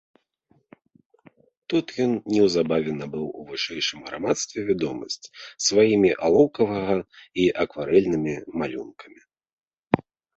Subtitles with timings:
[1.73, 5.19] Тут ён неўзабаве набыў у вышэйшым грамадстве вядомасць
[5.67, 6.95] сваімі алоўкавага
[7.45, 8.33] і акварэльнымі
[8.63, 9.21] малюнкамі.